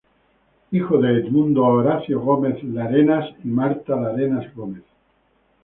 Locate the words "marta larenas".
3.49-4.51